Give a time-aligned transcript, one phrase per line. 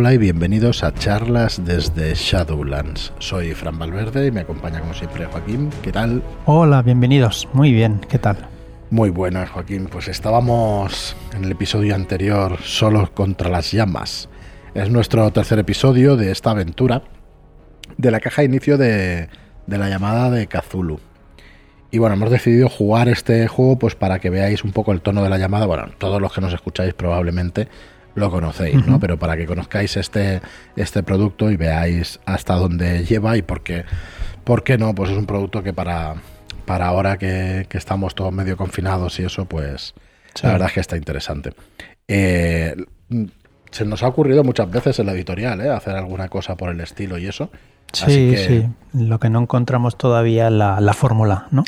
[0.00, 3.12] Hola y bienvenidos a charlas desde Shadowlands.
[3.18, 5.68] Soy Fran Valverde y me acompaña como siempre Joaquín.
[5.82, 6.22] ¿Qué tal?
[6.46, 7.46] Hola, bienvenidos.
[7.52, 8.38] Muy bien, ¿qué tal?
[8.88, 9.88] Muy buenas, Joaquín.
[9.92, 14.30] Pues estábamos en el episodio anterior solos contra las llamas.
[14.72, 17.02] Es nuestro tercer episodio de esta aventura
[17.98, 19.28] de la caja de inicio de,
[19.66, 20.98] de la llamada de Cthulhu.
[21.90, 25.22] Y bueno, hemos decidido jugar este juego pues para que veáis un poco el tono
[25.22, 25.66] de la llamada.
[25.66, 27.68] Bueno, todos los que nos escucháis probablemente
[28.14, 28.98] lo conocéis, ¿no?
[29.00, 30.40] Pero para que conozcáis este,
[30.76, 33.84] este producto y veáis hasta dónde lleva y por qué,
[34.44, 36.14] por qué no, pues es un producto que para,
[36.66, 39.94] para ahora que, estamos todos medio confinados y eso, pues
[40.42, 41.52] la verdad es que está interesante.
[42.08, 42.76] Eh,
[43.70, 45.70] se nos ha ocurrido muchas veces en la editorial, ¿eh?
[45.70, 47.50] Hacer alguna cosa por el estilo y eso.
[47.92, 48.66] Sí, sí.
[48.92, 51.64] Lo que no encontramos todavía la, la fórmula, ¿no?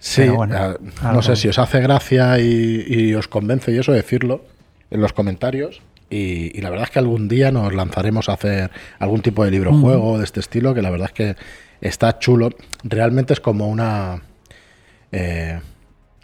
[0.00, 4.44] Sí, bueno, no sé si os hace gracia y, os convence y eso decirlo
[4.90, 5.82] en los comentarios.
[6.10, 9.72] Y, la verdad es que algún día nos lanzaremos a hacer algún tipo de libro
[9.72, 11.36] juego de este estilo, que la verdad es que
[11.80, 12.50] está chulo.
[12.82, 14.22] Realmente es como una.
[15.12, 15.60] Eh,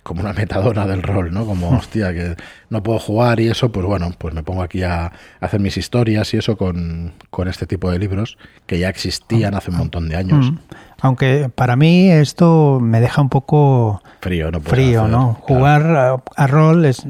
[0.07, 1.45] como una metadona del rol, ¿no?
[1.45, 2.37] Como, hostia, que
[2.71, 6.33] no puedo jugar y eso, pues bueno, pues me pongo aquí a hacer mis historias
[6.33, 7.13] y eso con,
[7.45, 10.53] este tipo de libros que ya existían hace un montón de años.
[10.53, 10.59] Mm.
[11.01, 14.61] Aunque para mí esto me deja un poco frío, ¿no?
[14.61, 15.35] Frío, ¿no?
[15.41, 17.05] Jugar a, rol es,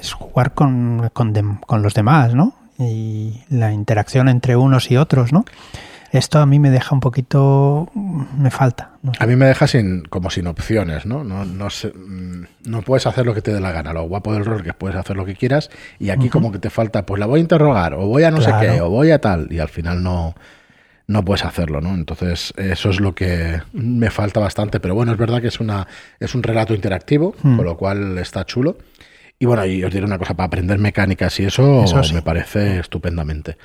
[0.00, 2.54] es jugar con, con los demás, ¿no?
[2.78, 5.44] Y la interacción entre unos y otros, ¿no?
[6.12, 8.92] Esto a mí me deja un poquito, me falta.
[9.18, 11.24] A mí me deja sin, como sin opciones, ¿no?
[11.24, 13.92] No, no, mm, no puedes hacer lo que te dé la gana.
[13.92, 16.70] Lo guapo del rol que puedes hacer lo que quieras y aquí como que te
[16.70, 19.20] falta, pues la voy a interrogar o voy a no sé qué o voy a
[19.20, 20.34] tal y al final no,
[21.06, 21.94] no puedes hacerlo, ¿no?
[21.94, 24.80] Entonces eso es lo que me falta bastante.
[24.80, 25.86] Pero bueno, es verdad que es, una,
[26.20, 27.56] es un relato interactivo, mm.
[27.56, 28.78] con lo cual está chulo.
[29.38, 33.56] Y bueno, y os diré una cosa, para aprender mecánicas y eso, me parece estupendamente.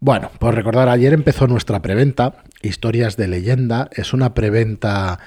[0.00, 3.88] Bueno, pues recordar, ayer empezó nuestra preventa, Historias de Leyenda.
[3.92, 5.18] Es una preventa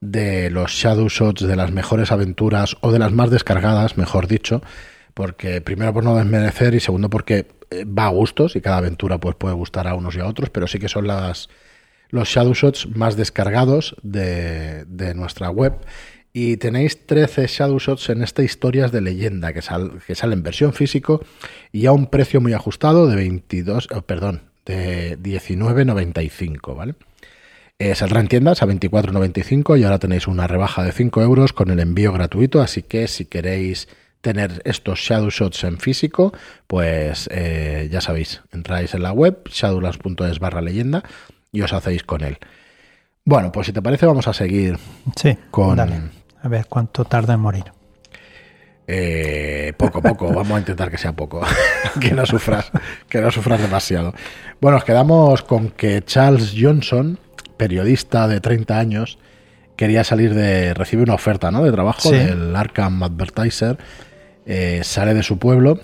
[0.00, 4.60] de los Shadow Shots, de las mejores aventuras o de las más descargadas, mejor dicho,
[5.14, 9.18] porque primero por no desmerecer y segundo porque eh, va a gustos y cada aventura
[9.18, 11.48] pues, puede gustar a unos y a otros, pero sí que son las,
[12.10, 15.78] los Shadow Shots más descargados de, de nuestra web
[16.38, 19.60] y tenéis 13 Shadow Shots en esta historias de leyenda que,
[20.06, 21.24] que sale en versión físico
[21.72, 26.94] y a un precio muy ajustado de 22, perdón, de 19.95, ¿vale?
[27.78, 31.70] Eh, saldrá en tiendas a 24.95 y ahora tenéis una rebaja de 5 euros con
[31.70, 33.88] el envío gratuito, así que si queréis
[34.20, 36.34] tener estos Shadow Shots en físico,
[36.66, 41.02] pues eh, ya sabéis, entráis en la web shadowlands.es barra leyenda
[41.50, 42.36] y os hacéis con él.
[43.24, 44.78] Bueno, pues si te parece vamos a seguir
[45.16, 45.80] sí, con,
[46.46, 47.64] a ver cuánto tarda en morir.
[48.86, 50.26] Eh, poco, poco.
[50.32, 51.42] Vamos a intentar que sea poco.
[52.00, 52.70] que no sufras,
[53.08, 54.14] que no sufras demasiado.
[54.60, 57.18] Bueno, nos quedamos con que Charles Johnson,
[57.56, 59.18] periodista de 30 años,
[59.74, 60.72] quería salir de.
[60.72, 61.64] recibe una oferta ¿no?
[61.64, 63.76] de trabajo del Arkham Advertiser.
[64.46, 65.80] Eh, sale de su pueblo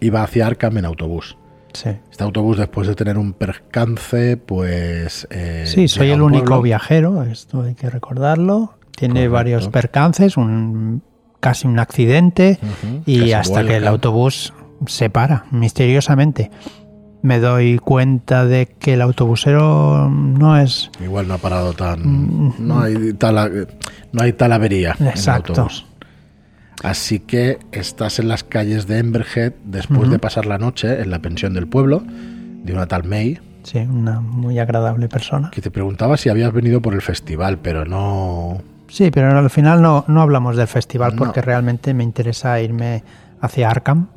[0.00, 1.36] y va hacia Arkham en autobús.
[1.74, 1.90] Sí.
[2.10, 5.26] Este autobús, después de tener un percance, pues.
[5.30, 8.74] Eh, sí, soy el único viajero, esto hay que recordarlo.
[9.08, 11.02] Tiene varios percances, un,
[11.40, 12.58] casi un accidente
[13.04, 14.52] y hasta que el autobús
[14.86, 16.50] se para misteriosamente.
[17.22, 20.90] Me doy cuenta de que el autobusero no es...
[21.00, 22.00] Igual no ha parado tan...
[22.00, 23.68] Mm, no hay tal,
[24.12, 25.52] no hay tal avería Exacto.
[25.52, 25.86] En el autobús.
[26.82, 31.20] Así que estás en las calles de Emberhead después de pasar la noche en la
[31.20, 33.40] pensión del pueblo de una tal May.
[33.62, 35.50] Sí, una muy agradable persona.
[35.52, 38.60] Que te preguntaba si habías venido por el festival, pero no,
[38.92, 43.02] Sí, pero al final no, no hablamos del festival porque realmente me interesa irme
[43.40, 44.08] hacia Arkham,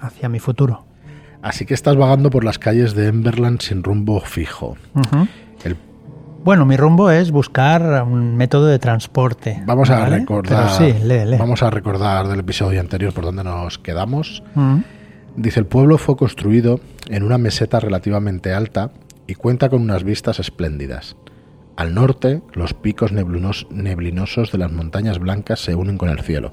[0.00, 0.86] hacia mi futuro.
[1.42, 4.78] Así que estás vagando por las calles de Emberland sin rumbo fijo.
[6.42, 9.62] Bueno, mi rumbo es buscar un método de transporte.
[9.66, 10.70] Vamos a recordar.
[11.38, 14.42] Vamos a recordar del episodio anterior por donde nos quedamos.
[15.36, 18.90] Dice el pueblo fue construido en una meseta relativamente alta
[19.26, 21.14] y cuenta con unas vistas espléndidas.
[21.78, 26.52] Al norte, los picos neblinosos de las montañas blancas se unen con el cielo.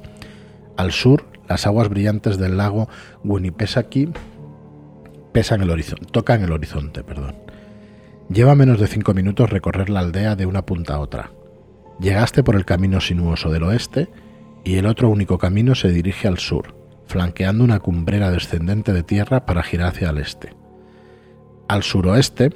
[0.77, 2.87] Al sur, las aguas brillantes del lago
[3.23, 4.09] Winnipesaukee
[5.31, 7.03] pesan el horizonte, tocan el horizonte.
[7.03, 7.37] Perdón.
[8.29, 11.31] Lleva menos de cinco minutos recorrer la aldea de una punta a otra.
[11.99, 14.09] Llegaste por el camino sinuoso del oeste
[14.63, 16.75] y el otro único camino se dirige al sur,
[17.07, 20.53] flanqueando una cumbrera descendente de tierra para girar hacia el este.
[21.67, 22.51] Al suroeste,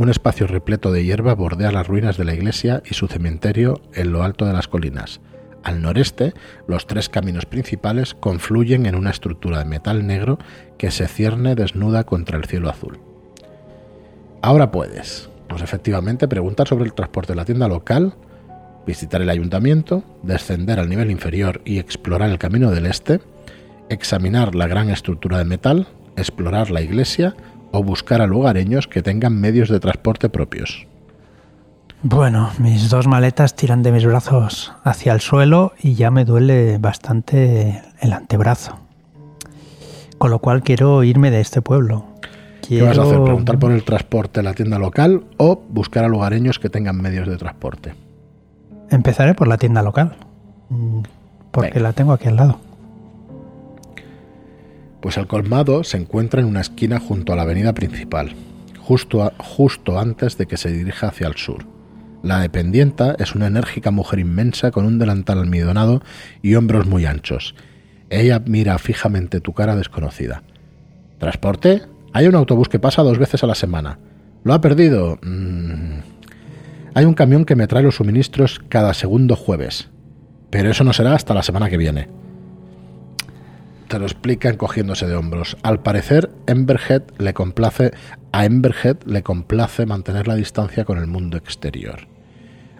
[0.00, 4.12] un espacio repleto de hierba bordea las ruinas de la iglesia y su cementerio en
[4.12, 5.20] lo alto de las colinas,
[5.62, 6.32] Al noreste,
[6.66, 10.38] los tres caminos principales confluyen en una estructura de metal negro
[10.78, 12.98] que se cierne desnuda contra el cielo azul.
[14.40, 18.14] Ahora puedes, pues efectivamente, preguntar sobre el transporte de la tienda local,
[18.86, 23.20] visitar el ayuntamiento, descender al nivel inferior y explorar el camino del este,
[23.90, 27.36] examinar la gran estructura de metal, explorar la iglesia
[27.72, 30.86] o buscar a lugareños que tengan medios de transporte propios.
[32.02, 36.78] Bueno, mis dos maletas tiran de mis brazos hacia el suelo y ya me duele
[36.78, 38.78] bastante el antebrazo.
[40.16, 42.06] Con lo cual quiero irme de este pueblo.
[42.66, 43.22] ¿Qué vas a hacer?
[43.22, 47.28] ¿Preguntar por el transporte en la tienda local o buscar a lugareños que tengan medios
[47.28, 47.94] de transporte?
[48.90, 50.16] Empezaré por la tienda local.
[50.70, 51.00] Mm,
[51.50, 52.60] porque la tengo aquí al lado.
[55.00, 58.34] Pues el colmado se encuentra en una esquina junto a la avenida principal,
[58.78, 61.64] justo, justo antes de que se dirija hacia el sur.
[62.22, 66.02] La dependienta es una enérgica mujer inmensa con un delantal almidonado
[66.42, 67.54] y hombros muy anchos.
[68.10, 70.42] Ella mira fijamente tu cara desconocida.
[71.18, 71.82] ¿Transporte?
[72.12, 73.98] Hay un autobús que pasa dos veces a la semana.
[74.44, 75.18] ¿Lo ha perdido?
[75.22, 76.00] Mm.
[76.94, 79.88] Hay un camión que me trae los suministros cada segundo jueves.
[80.50, 82.08] Pero eso no será hasta la semana que viene.
[83.90, 85.56] Te lo explica encogiéndose de hombros.
[85.64, 87.90] Al parecer, Emberhead le complace,
[88.30, 92.06] a Emberhead le complace mantener la distancia con el mundo exterior.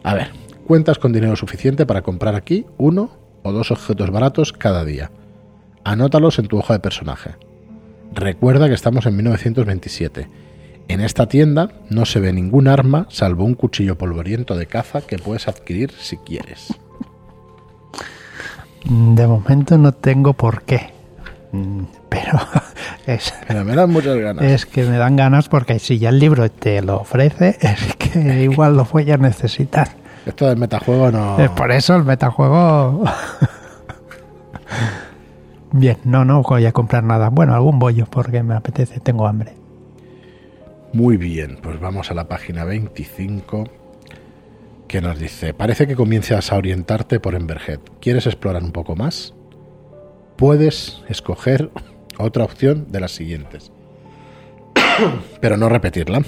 [0.05, 0.29] A ver,
[0.69, 3.11] cuentas con dinero suficiente para comprar aquí uno
[3.43, 5.11] o dos objetos baratos cada día.
[5.83, 7.35] Anótalos en tu hoja de personaje.
[8.15, 10.29] Recuerda que estamos en 1927.
[10.87, 15.19] En esta tienda no se ve ningún arma salvo un cuchillo polvoriento de caza que
[15.19, 16.69] puedes adquirir si quieres.
[18.85, 21.00] De momento no tengo por qué.
[22.09, 22.39] Pero
[23.07, 24.45] es, me dan muchas ganas.
[24.45, 28.45] Es que me dan ganas porque si ya el libro te lo ofrece, es que
[28.45, 29.89] igual lo voy a necesitar.
[30.27, 31.39] Esto del metajuego no.
[31.39, 33.05] Es por eso el metajuego.
[35.73, 37.31] Bien, no, no voy a comprar nada.
[37.31, 39.55] Bueno, algún bollo porque me apetece, tengo hambre.
[40.93, 43.65] Muy bien, pues vamos a la página 25
[44.89, 47.79] que nos dice, parece que comienzas a orientarte por Emberhead.
[48.01, 49.35] ¿Quieres explorar un poco más?
[50.41, 51.71] Puedes escoger
[52.17, 53.71] otra opción de las siguientes.
[55.43, 56.23] Pero no repetirla,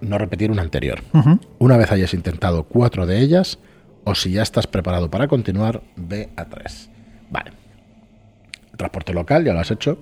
[0.00, 1.00] no repetir una anterior.
[1.60, 3.60] Una vez hayas intentado cuatro de ellas,
[4.02, 6.90] o si ya estás preparado para continuar, ve a tres.
[7.30, 7.52] Vale.
[8.76, 9.96] Transporte local, ya lo has hecho.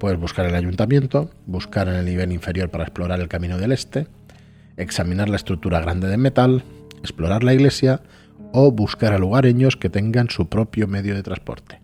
[0.00, 4.08] Puedes buscar el ayuntamiento, buscar en el nivel inferior para explorar el camino del este,
[4.76, 6.64] examinar la estructura grande de metal,
[6.98, 8.02] explorar la iglesia
[8.52, 11.79] o buscar a lugareños que tengan su propio medio de transporte.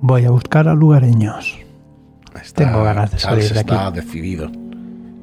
[0.00, 1.58] Voy a buscar a lugareños.
[2.54, 3.72] Tengo ganas de salir de aquí.
[3.72, 4.50] Está decidido.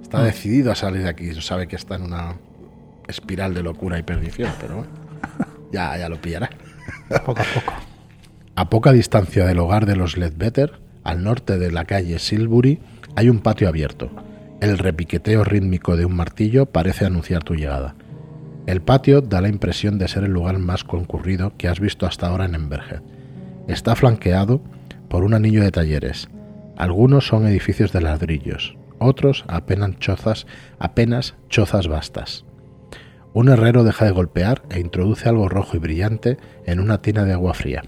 [0.02, 1.34] Está decidido a salir de aquí.
[1.42, 2.36] Sabe que está en una
[3.08, 4.92] espiral de locura y perdición, pero bueno,
[5.72, 6.50] ya, ya lo pillará.
[7.26, 7.74] Poco a poco.
[8.56, 12.80] A poca distancia del hogar de los Ledbetter, al norte de la calle Silbury,
[13.16, 14.10] hay un patio abierto.
[14.62, 17.96] El repiqueteo rítmico de un martillo parece anunciar tu llegada.
[18.66, 22.28] El patio da la impresión de ser el lugar más concurrido que has visto hasta
[22.28, 23.02] ahora en Emberhead.
[23.68, 24.62] Está flanqueado
[25.10, 26.30] por un anillo de talleres.
[26.78, 30.46] Algunos son edificios de ladrillos, otros apenas chozas,
[30.78, 32.46] apenas chozas vastas.
[33.34, 37.34] Un herrero deja de golpear e introduce algo rojo y brillante en una tina de
[37.34, 37.84] agua fría.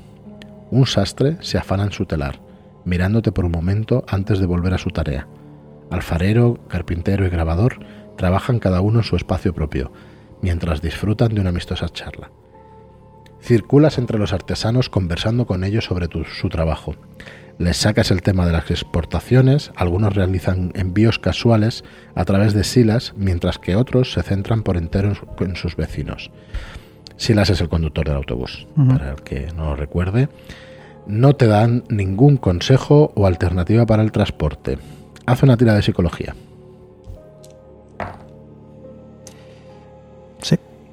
[0.71, 2.41] Un sastre se afana en su telar,
[2.83, 5.27] mirándote por un momento antes de volver a su tarea.
[5.91, 7.79] Alfarero, carpintero y grabador
[8.17, 9.91] trabajan cada uno en su espacio propio,
[10.41, 12.31] mientras disfrutan de una amistosa charla.
[13.41, 16.95] Circulas entre los artesanos conversando con ellos sobre su trabajo.
[17.59, 23.13] Les sacas el tema de las exportaciones, algunos realizan envíos casuales a través de Silas,
[23.17, 26.29] mientras que otros se centran por entero en sus vecinos.
[27.15, 30.29] Silas es el conductor del autobús, para el que no lo recuerde.
[31.07, 34.77] No te dan ningún consejo o alternativa para el transporte.
[35.25, 36.35] Haz una tira de psicología.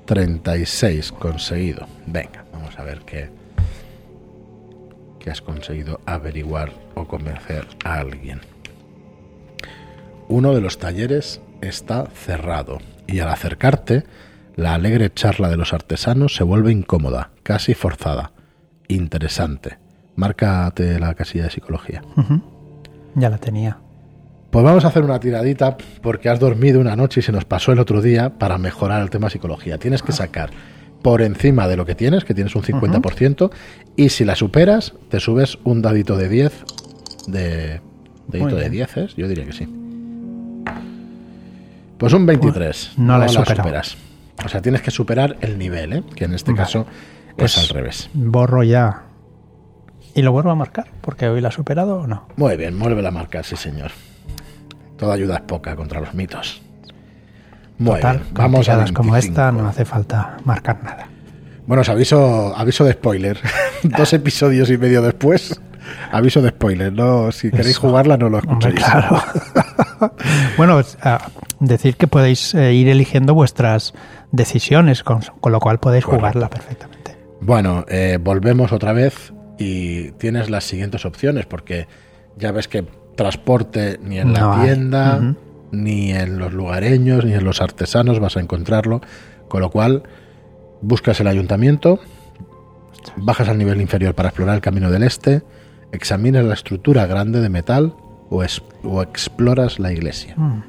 [0.06, 1.86] 36 conseguido.
[2.06, 3.30] Venga, vamos a ver qué,
[5.18, 8.40] qué has conseguido averiguar o convencer a alguien.
[10.28, 14.04] Uno de los talleres está cerrado y al acercarte,
[14.56, 18.32] la alegre charla de los artesanos se vuelve incómoda, casi forzada.
[18.88, 19.78] Interesante.
[20.16, 22.02] Márcate la casilla de psicología.
[23.14, 23.78] Ya la tenía.
[24.54, 27.72] Pues vamos a hacer una tiradita porque has dormido una noche y se nos pasó
[27.72, 29.78] el otro día para mejorar el tema psicología.
[29.78, 30.50] Tienes que sacar
[31.02, 33.50] por encima de lo que tienes, que tienes un 50%,
[33.96, 36.64] y si la superas, te subes un dadito de 10
[37.26, 37.80] de
[38.28, 39.68] dadito de 10, yo diría que sí.
[41.98, 42.92] Pues un 23.
[42.98, 43.96] no, la, superas.
[44.44, 46.02] O sea, tienes que superar el nivel, ¿eh?
[46.14, 46.86] que en este caso
[47.36, 48.08] Pues, al revés.
[48.14, 49.02] Borro ya.
[50.14, 50.86] ¿Y lo vuelvo a marcar?
[51.00, 52.28] Porque hoy la ha superado o no.
[52.36, 53.90] Muy bien, vuelve a marcar, sí, señor.
[55.04, 56.62] Toda ayuda es poca contra los mitos.
[57.76, 61.08] Muy bien, vamos a las como esta, no hace falta marcar nada.
[61.66, 63.38] Bueno, os aviso, aviso de spoiler.
[63.82, 65.60] Dos episodios y medio después,
[66.10, 66.90] aviso de spoiler.
[66.90, 68.76] No, si queréis jugarla, no lo escuchéis.
[68.76, 69.22] claro.
[70.56, 70.80] bueno,
[71.60, 73.92] decir que podéis eh, ir eligiendo vuestras
[74.32, 77.14] decisiones, con, lo cual podéis jugarla perfectamente.
[77.42, 81.88] Bueno, eh, volvemos otra vez y tienes las siguientes opciones, porque
[82.38, 85.34] ya ves que transporte ni en la tienda,
[85.70, 89.00] ni en los lugareños, ni en los artesanos vas a encontrarlo,
[89.48, 90.02] con lo cual
[90.80, 92.00] buscas el ayuntamiento,
[93.16, 95.42] bajas al nivel inferior para explorar el camino del este,
[95.92, 97.94] examinas la estructura grande de metal
[98.30, 98.42] o,
[98.84, 100.34] o exploras la iglesia.
[100.36, 100.62] Mm.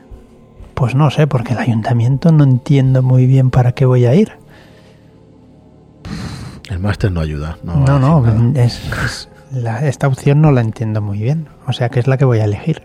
[0.75, 4.33] Pues no sé, porque el ayuntamiento no entiendo muy bien para qué voy a ir.
[6.69, 7.57] El máster no ayuda.
[7.63, 8.21] No, no,
[9.83, 11.47] esta opción no la entiendo muy bien.
[11.67, 12.83] O sea que es la que voy a elegir.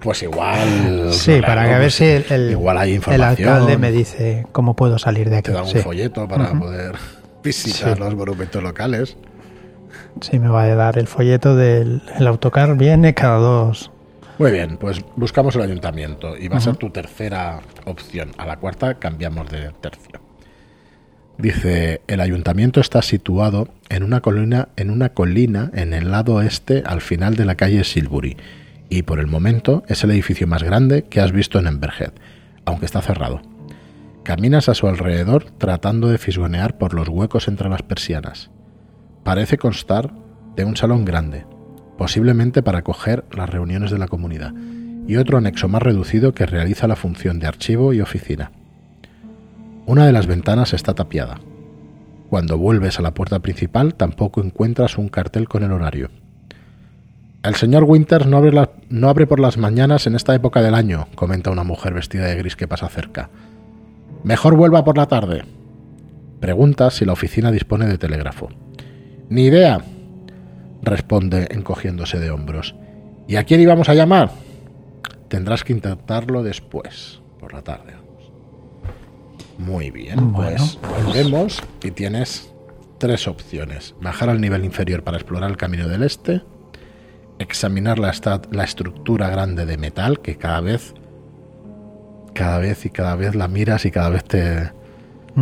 [0.00, 1.12] Pues igual.
[1.12, 4.98] Sí, para que a ver si el, igual hay el alcalde me dice cómo puedo
[4.98, 5.50] salir de aquí.
[5.50, 6.94] Te da un folleto para poder
[7.42, 9.16] visitar los monumentos locales.
[10.20, 13.90] Sí, me va a dar el folleto del autocar, viene cada dos.
[14.38, 18.30] Muy bien, pues buscamos el ayuntamiento y va a ser tu tercera opción.
[18.38, 20.20] A la cuarta cambiamos de tercio.
[21.38, 24.68] Dice, el ayuntamiento está situado en una colina,
[25.72, 28.36] en el lado este al final de la calle Silbury
[28.88, 32.12] y por el momento es el edificio más grande que has visto en Emberhead,
[32.64, 33.40] aunque está cerrado.
[34.24, 38.50] Caminas a su alrededor tratando de fisgonear por los huecos entre las persianas.
[39.24, 40.12] Parece constar
[40.56, 41.46] de un salón grande,
[41.96, 44.52] posiblemente para acoger las reuniones de la comunidad,
[45.06, 48.52] y otro anexo más reducido que realiza la función de archivo y oficina.
[49.88, 51.40] Una de las ventanas está tapiada.
[52.28, 56.10] Cuando vuelves a la puerta principal tampoco encuentras un cartel con el horario.
[57.42, 58.36] El señor Winters no
[59.08, 62.54] abre, por las mañanas en esta época del año, comenta una mujer vestida de gris
[62.54, 63.30] que pasa cerca.
[64.24, 65.44] Mejor vuelva por la tarde.
[66.38, 68.50] Pregunta si la oficina dispone de telégrafo.
[69.30, 69.80] Ni idea,
[70.82, 72.74] responde encogiéndose de hombros.
[73.26, 74.32] ¿Y a quién íbamos a llamar?
[75.28, 77.94] Tendrás que intentarlo después, por la tarde.
[79.58, 82.52] Muy bien, pues volvemos y tienes
[82.98, 83.94] tres opciones.
[84.00, 86.42] Bajar al nivel inferior para explorar el camino del este,
[87.38, 88.12] examinar la,
[88.50, 90.94] la estructura grande de metal que cada vez,
[92.34, 94.72] cada vez y cada vez la miras y cada vez te,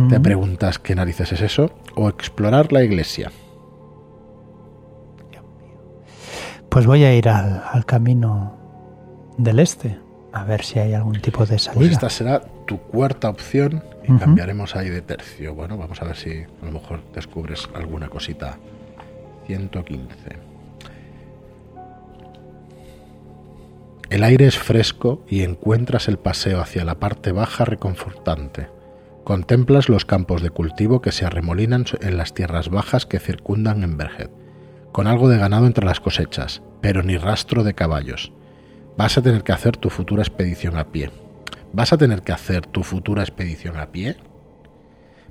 [0.09, 3.31] te preguntas qué narices es eso, o explorar la iglesia.
[6.69, 8.55] Pues voy a ir al, camino
[9.37, 9.97] del este,
[10.41, 11.79] a ver si hay algún tipo de salida.
[11.79, 15.53] Pues esta será tu cuarta opción y cambiaremos ahí de tercio.
[15.53, 18.57] Bueno, vamos a ver si a lo mejor descubres alguna cosita.
[19.47, 20.13] 115.
[24.09, 28.69] El aire es fresco y encuentras el paseo hacia la parte baja reconfortante.
[29.23, 33.97] Contemplas los campos de cultivo que se arremolinan en las tierras bajas que circundan en
[33.97, 34.31] Berget,
[34.93, 38.31] con algo de ganado entre las cosechas, pero ni rastro de caballos.
[38.97, 41.11] Vas a tener que hacer tu futura expedición a pie.
[41.71, 44.17] ¿Vas a tener que hacer tu futura expedición a pie?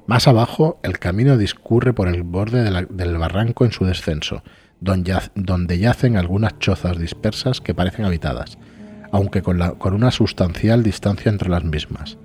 [0.06, 4.44] Más abajo, el camino discurre por el borde del barranco en su descenso,
[4.80, 8.56] donde, yacen algunas chozas dispersas que parecen habitadas,
[9.10, 12.18] aunque con, con una sustancial distancia entre las mismas.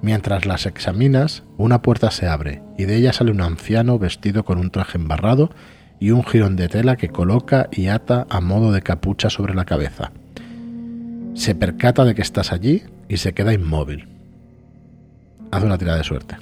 [0.00, 4.56] Mientras las examinas, una puerta se abre y de ella sale un anciano vestido con
[4.56, 5.50] un traje embarrado
[6.00, 9.66] y un jirón de tela que coloca y ata a modo de capucha sobre la
[9.66, 10.12] cabeza.
[11.36, 14.08] Se percata de que estás allí y se queda inmóvil.
[15.52, 16.36] Haz una tirada de suerte.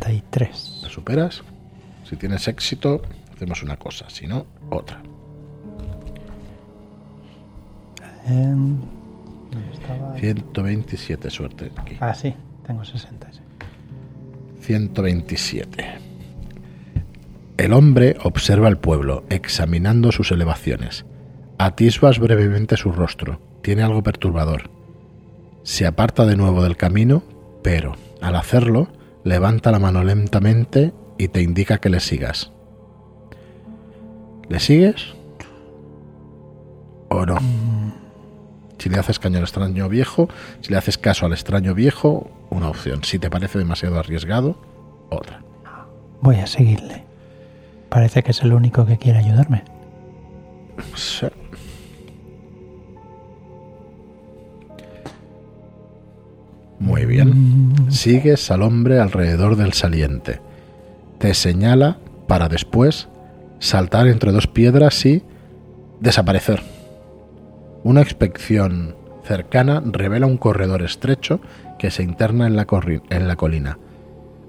[0.00, 0.56] 33
[0.90, 1.42] superas.
[2.08, 3.02] Si tienes éxito,
[3.32, 5.00] hacemos una cosa, si no, otra.
[10.16, 11.96] 127 suerte aquí.
[12.00, 12.34] Ah, sí,
[12.66, 13.28] tengo 60.
[14.60, 16.03] 127.
[17.64, 21.06] El hombre observa el pueblo, examinando sus elevaciones.
[21.56, 23.40] Atisbas brevemente su rostro.
[23.62, 24.68] Tiene algo perturbador.
[25.62, 27.22] Se aparta de nuevo del camino,
[27.62, 28.88] pero, al hacerlo,
[29.24, 32.52] levanta la mano lentamente y te indica que le sigas.
[34.50, 35.14] ¿Le sigues?
[37.08, 37.38] ¿O no?
[38.76, 40.28] Si le haces caño al extraño viejo,
[40.60, 43.04] si le haces caso al extraño viejo, una opción.
[43.04, 44.54] Si te parece demasiado arriesgado,
[45.08, 45.42] otra.
[46.20, 47.03] Voy a seguirle.
[47.94, 49.62] Parece que es el único que quiere ayudarme.
[50.96, 51.28] Sí.
[56.80, 57.92] Muy bien.
[57.92, 60.40] Sigues al hombre alrededor del saliente.
[61.18, 63.06] Te señala para después
[63.60, 65.22] saltar entre dos piedras y
[66.00, 66.64] desaparecer.
[67.84, 71.40] Una inspección cercana revela un corredor estrecho
[71.78, 72.66] que se interna en la,
[73.10, 73.78] en la colina.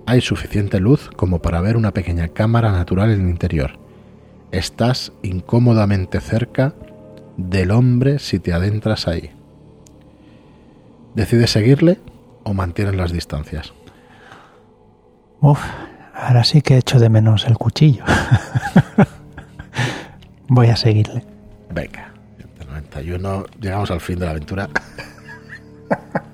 [0.07, 3.79] Hay suficiente luz como para ver una pequeña cámara natural en el interior.
[4.51, 6.75] Estás incómodamente cerca
[7.38, 9.31] del hombre si te adentras ahí.
[11.15, 12.00] ¿Decides seguirle
[12.43, 13.74] o mantienes las distancias?
[15.41, 15.59] Uf,
[16.13, 18.03] ahora sí que echo de menos el cuchillo.
[20.47, 21.25] Voy a seguirle.
[21.74, 24.69] Venga, 191, llegamos al fin de la aventura.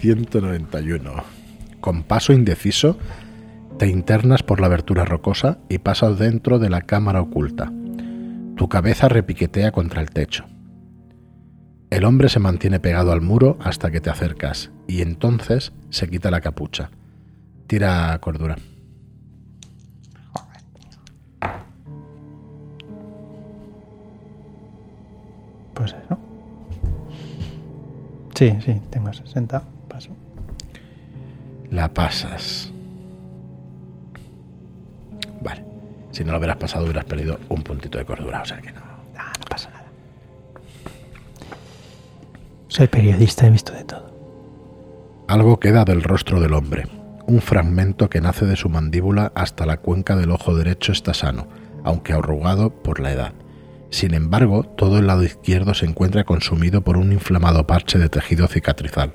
[0.00, 1.39] 191.
[1.80, 2.98] Con paso indeciso,
[3.78, 7.72] te internas por la abertura rocosa y pasas dentro de la cámara oculta.
[8.56, 10.44] Tu cabeza repiquetea contra el techo.
[11.88, 16.30] El hombre se mantiene pegado al muro hasta que te acercas y entonces se quita
[16.30, 16.90] la capucha.
[17.66, 18.56] Tira cordura.
[25.74, 26.18] Pues eso.
[28.34, 29.79] Sí, sí, tengo 60.
[31.70, 32.72] La pasas.
[35.40, 35.64] Vale.
[36.10, 38.80] Si no lo hubieras pasado, hubieras perdido un puntito de cordura, o sea que no.
[39.16, 39.86] Ah, no pasa nada.
[42.68, 44.10] Soy periodista, he visto de todo.
[45.28, 46.88] Algo queda del rostro del hombre.
[47.26, 51.46] Un fragmento que nace de su mandíbula hasta la cuenca del ojo derecho está sano,
[51.84, 53.32] aunque arrugado por la edad.
[53.90, 58.48] Sin embargo, todo el lado izquierdo se encuentra consumido por un inflamado parche de tejido
[58.48, 59.12] cicatrizal.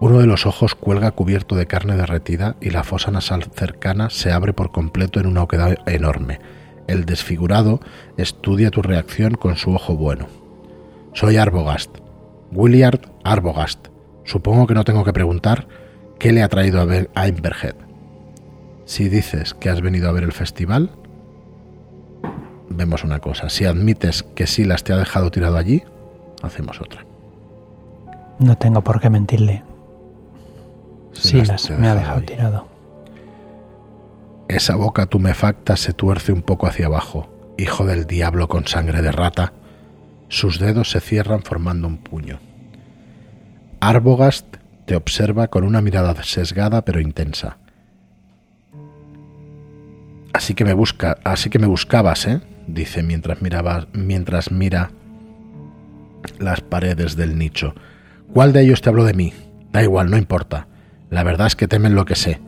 [0.00, 4.30] Uno de los ojos cuelga cubierto de carne derretida y la fosa nasal cercana se
[4.30, 6.38] abre por completo en una oquedad enorme.
[6.86, 7.80] El desfigurado
[8.16, 10.26] estudia tu reacción con su ojo bueno.
[11.14, 11.98] Soy Arbogast.
[12.52, 13.88] Williard Arbogast.
[14.24, 15.66] Supongo que no tengo que preguntar
[16.18, 17.74] qué le ha traído a ver a Inverhead.
[18.84, 20.90] Si dices que has venido a ver el festival,
[22.70, 23.50] vemos una cosa.
[23.50, 25.82] Si admites que Silas te ha dejado tirado allí,
[26.42, 27.04] hacemos otra.
[28.38, 29.64] No tengo por qué mentirle.
[31.18, 32.68] Silas, me ha dejado tirado.
[34.48, 39.12] Esa boca tumefacta se tuerce un poco hacia abajo, hijo del diablo con sangre de
[39.12, 39.52] rata.
[40.28, 42.38] Sus dedos se cierran formando un puño.
[43.80, 47.58] Arbogast te observa con una mirada sesgada pero intensa.
[50.32, 52.40] Así que me busca, así que me buscabas, ¿eh?
[52.66, 54.90] dice mientras miraba, mientras mira
[56.38, 57.74] las paredes del nicho.
[58.32, 59.32] ¿Cuál de ellos te habló de mí?
[59.72, 60.68] Da igual, no importa.
[61.10, 62.40] La verdad es que temen lo que sé.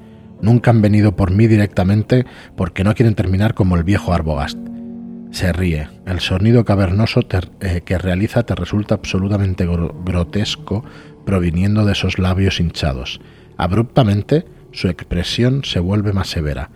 [0.43, 4.59] Nunca han venido por mí directamente porque no quieren terminar como el viejo Arbogast.
[5.31, 5.89] Se ríe.
[6.07, 7.21] El sonido cavernoso
[7.61, 10.85] eh, que realiza te resulta absolutamente grotesco
[11.25, 13.21] proviniendo de esos labios hinchados.
[13.57, 16.71] Abruptamente, su expresión se vuelve más severa.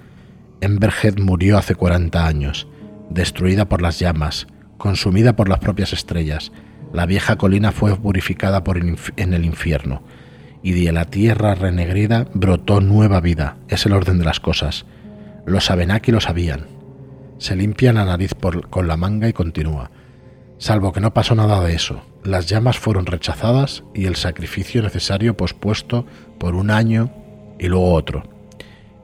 [0.60, 2.68] Emberhead murió hace 40 años
[3.10, 6.52] destruida por las llamas, consumida por las propias estrellas.
[6.92, 10.02] La vieja colina fue purificada por en el infierno,
[10.64, 13.58] y de la tierra renegrida brotó nueva vida.
[13.68, 14.86] Es el orden de las cosas.
[15.44, 16.68] Los Abenaki lo sabían.
[17.36, 18.32] Se limpia la nariz
[18.70, 19.90] con la manga y continúa.
[20.56, 22.02] Salvo que no pasó nada de eso.
[22.24, 26.06] Las llamas fueron rechazadas y el sacrificio necesario pospuesto
[26.38, 27.12] por un año
[27.58, 28.22] y luego otro.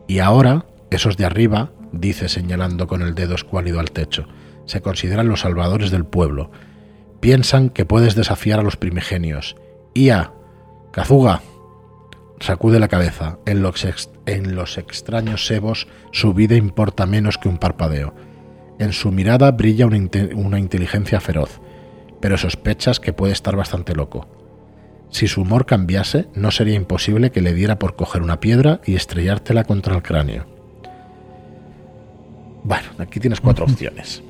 [0.08, 4.26] Y ahora, esos de arriba, dice señalando con el dedo escuálido al techo.
[4.64, 6.50] Se consideran los salvadores del pueblo.
[7.20, 9.56] Piensan que puedes desafiar a los primigenios.
[9.92, 10.32] Ia,
[10.90, 11.42] Kazuga.
[12.40, 13.38] Sacude la cabeza.
[13.44, 13.86] En los,
[14.26, 18.14] en los extraños sebos su vida importa menos que un parpadeo.
[18.78, 19.98] En su mirada brilla una,
[20.34, 21.60] una inteligencia feroz,
[22.20, 24.26] pero sospechas que puede estar bastante loco.
[25.10, 28.94] Si su humor cambiase, no sería imposible que le diera por coger una piedra y
[28.94, 30.46] estrellártela contra el cráneo.
[32.64, 34.22] Bueno, aquí tienes cuatro opciones.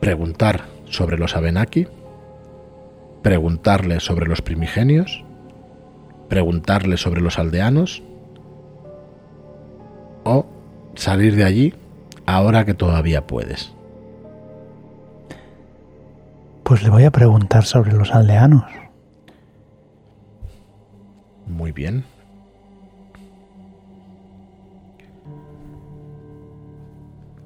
[0.00, 1.86] Preguntar sobre los Abenaki,
[3.22, 5.24] preguntarle sobre los primigenios,
[6.32, 8.02] preguntarle sobre los aldeanos
[10.24, 10.46] o
[10.94, 11.74] salir de allí
[12.24, 13.74] ahora que todavía puedes.
[16.62, 18.64] Pues le voy a preguntar sobre los aldeanos.
[21.48, 22.04] Muy bien.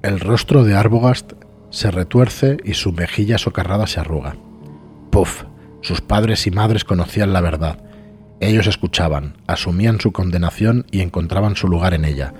[0.01, 1.33] El rostro de Arbogast
[1.71, 4.37] se retuerce y su mejilla socarrada se arruga.
[5.11, 5.43] Puff,
[5.81, 7.86] sus padres y madres conocían la verdad.
[8.39, 12.33] Ellos escuchaban, asumían su condenación y encontraban su lugar en ella.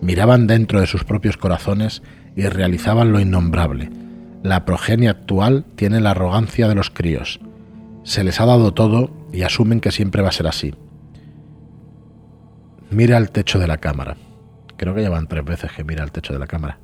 [0.00, 2.02] Miraban dentro de sus propios corazones
[2.34, 3.90] y realizaban lo innombrable.
[4.42, 7.38] La progenie actual tiene la arrogancia de los críos.
[8.02, 10.74] Se les ha dado todo y asumen que siempre va a ser así.
[12.90, 14.16] Mira al techo de la cámara.
[14.76, 16.78] Creo que llevan tres veces que mira al techo de la cámara.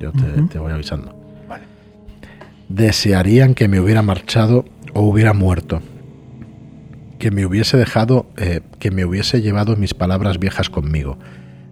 [0.00, 1.14] Yo te, voy avisando.
[2.68, 5.80] Desearían que me hubiera marchado o hubiera muerto.
[7.18, 11.18] Que me hubiese dejado, eh, que me hubiese llevado mis palabras viejas conmigo.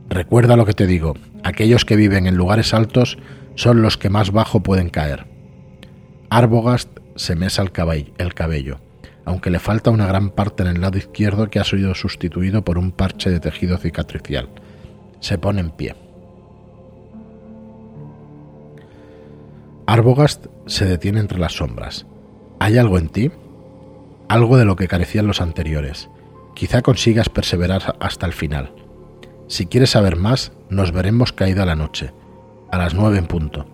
[0.09, 3.19] Recuerda lo que te digo, aquellos que viven en lugares altos
[3.55, 5.27] son los que más bajo pueden caer.
[6.31, 8.81] Arbogast se mesa el cabello,
[9.25, 12.79] aunque le falta una gran parte en el lado izquierdo que ha sido sustituido por
[12.79, 14.49] un parche de tejido cicatricial.
[15.21, 15.95] Se pone en pie.
[19.87, 22.07] Arbogast se detiene entre las sombras.
[22.59, 23.31] ¿Hay algo en ti?
[24.29, 26.11] Algo de lo que carecían los anteriores.
[26.55, 28.73] Quizá consigas perseverar hasta el final.
[29.47, 32.13] Si quieres saber más, nos veremos caída la noche,
[32.73, 33.67] a las nueve en punto.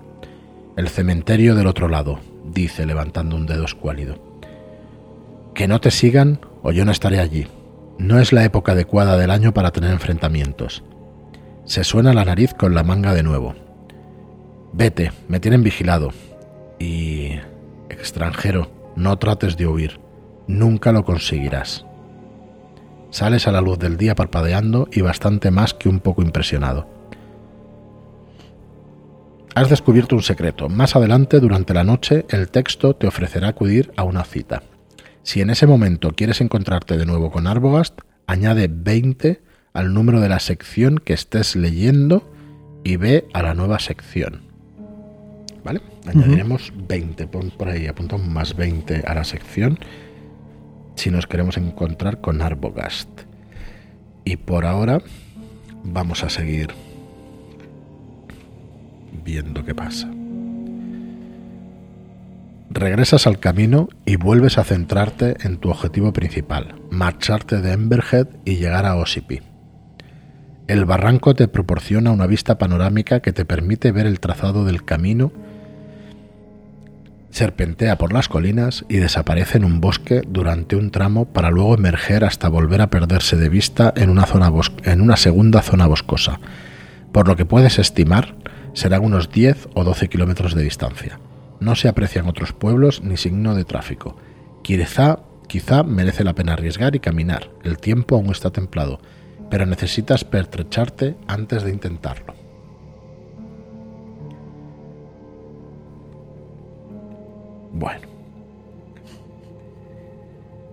[0.77, 4.17] El cementerio del otro lado, dice levantando un dedo escuálido.
[5.55, 7.47] Que no te sigan o yo no estaré allí.
[7.99, 10.83] No es la época adecuada del año para tener enfrentamientos.
[11.65, 13.55] Se suena la nariz con la manga de nuevo.
[14.73, 16.11] Vete, me tienen vigilado.
[16.79, 17.39] Y...
[17.89, 20.02] extranjero, no trates de huir.
[20.47, 21.85] Nunca lo conseguirás.
[23.11, 26.89] Sales a la luz del día parpadeando y bastante más que un poco impresionado.
[29.55, 30.71] Has descubierto un secreto.
[30.71, 34.63] Más adelante, durante la noche, el texto te ofrecerá acudir a una cita.
[35.23, 39.43] Si en ese momento quieres encontrarte de nuevo con Arbogast, añade 20
[39.75, 42.29] al número de la sección que estés leyendo
[42.83, 44.43] y ve a la nueva sección.
[45.65, 45.83] ¿Vale?
[46.07, 47.27] Añadiremos 20.
[47.29, 49.79] Pon por ahí, apuntamos más 20 a la sección
[50.97, 53.09] si nos queremos encontrar con Arbogast.
[54.25, 55.01] Y por ahora
[55.85, 56.71] vamos a seguir
[59.25, 60.09] viendo qué pasa.
[62.71, 68.57] Regresas al camino y vuelves a centrarte en tu objetivo principal, marcharte de Emberhead y
[68.57, 69.41] llegar a Osipi.
[70.69, 75.33] El barranco te proporciona una vista panorámica que te permite ver el trazado del camino,
[77.33, 82.25] serpentea por las colinas y desaparece en un bosque durante un tramo para luego emerger
[82.25, 84.53] hasta volver a perderse de vista en una, zona
[84.85, 86.39] en una segunda zona boscosa,
[87.11, 88.37] por lo que puedes estimar
[88.75, 91.19] serán unos 10 o 12 kilómetros de distancia.
[91.59, 94.17] No se aprecian otros pueblos ni signo de tráfico.
[94.63, 97.51] Quizá, quizá merece la pena arriesgar y caminar.
[97.65, 99.01] El tiempo aún está templado,
[99.51, 102.42] pero necesitas pertrecharte antes de intentarlo.
[107.83, 108.07] Bueno.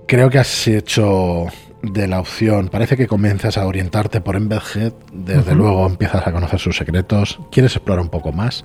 [0.08, 1.48] Creo que has hecho
[1.82, 6.60] de la opción, parece que comienzas a orientarte por Embedhead, desde luego empiezas a conocer
[6.60, 8.64] sus secretos, quieres explorar un poco más.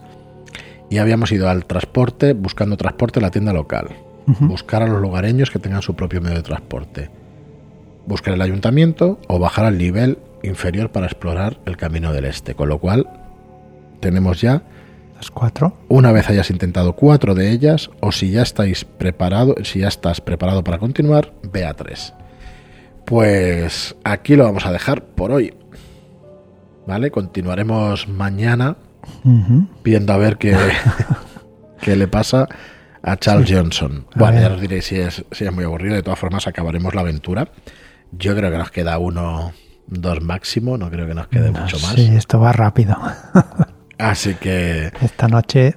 [0.90, 3.88] Y habíamos ido al transporte, buscando transporte en la tienda local.
[4.26, 7.10] Buscar a los lugareños que tengan su propio medio de transporte.
[8.06, 12.54] Buscar el ayuntamiento o bajar al nivel inferior para explorar el camino del este.
[12.54, 13.08] Con lo cual,
[14.00, 14.62] tenemos ya
[15.14, 15.76] las cuatro.
[15.88, 20.20] Una vez hayas intentado cuatro de ellas, o si ya estáis preparado, si ya estás
[20.20, 22.14] preparado para continuar, ve a tres.
[23.04, 25.54] Pues aquí lo vamos a dejar por hoy.
[26.86, 27.10] ¿Vale?
[27.10, 28.76] Continuaremos mañana
[29.82, 30.56] viendo a ver qué,
[31.80, 32.48] qué le pasa
[33.02, 34.06] a Charles Johnson.
[34.16, 35.94] bueno, ya os diréis si es, si es muy aburrido.
[35.94, 37.48] De todas formas, acabaremos la aventura.
[38.12, 39.52] Yo creo que nos queda uno,
[39.86, 40.78] dos máximo.
[40.78, 41.94] No creo que nos quede mucho más.
[41.94, 42.96] Sí, esto va rápido.
[43.98, 44.92] Así que.
[45.00, 45.76] Esta noche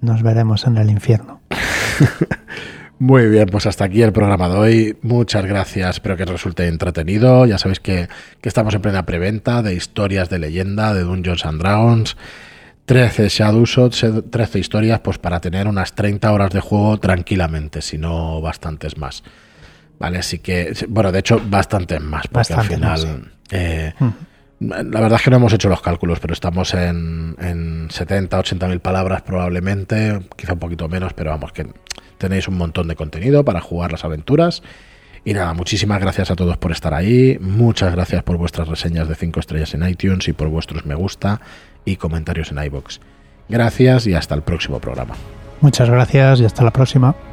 [0.00, 1.40] nos veremos en el infierno.
[2.98, 4.96] Muy bien, pues hasta aquí el programa de hoy.
[5.02, 7.46] Muchas gracias, espero que resulte entretenido.
[7.46, 8.08] Ya sabéis que,
[8.42, 12.16] estamos en plena preventa de historias de leyenda, de Dungeons and Dragons.
[12.84, 18.40] 13 Shadowshots, 13 historias, pues para tener unas 30 horas de juego tranquilamente, si no
[18.40, 19.24] bastantes más.
[19.98, 23.32] Vale, así que, bueno, de hecho, bastantes más, porque al final.
[23.50, 23.92] Eh,
[24.68, 28.68] la verdad es que no hemos hecho los cálculos, pero estamos en, en 70, 80
[28.68, 31.66] mil palabras probablemente, quizá un poquito menos, pero vamos, que
[32.22, 34.62] Tenéis un montón de contenido para jugar las aventuras.
[35.24, 37.36] Y nada, muchísimas gracias a todos por estar ahí.
[37.40, 41.40] Muchas gracias por vuestras reseñas de 5 estrellas en iTunes y por vuestros me gusta
[41.84, 43.00] y comentarios en iBox.
[43.48, 45.14] Gracias y hasta el próximo programa.
[45.60, 47.31] Muchas gracias y hasta la próxima.